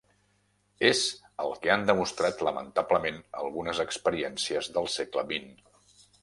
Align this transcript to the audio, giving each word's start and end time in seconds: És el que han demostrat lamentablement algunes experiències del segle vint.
És 0.87 1.01
el 1.43 1.51
que 1.65 1.71
han 1.73 1.85
demostrat 1.89 2.41
lamentablement 2.47 3.21
algunes 3.43 3.83
experiències 3.85 4.71
del 4.79 4.91
segle 4.97 5.27
vint. 5.35 5.49